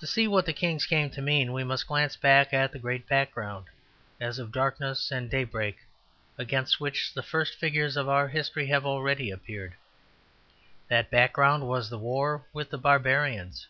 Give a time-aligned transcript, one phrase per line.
[0.00, 3.08] To see what the kings came to mean we must glance back at the great
[3.08, 3.68] background,
[4.20, 5.78] as of darkness and daybreak,
[6.36, 9.76] against which the first figures of our history have already appeared.
[10.88, 13.66] That background was the war with the barbarians.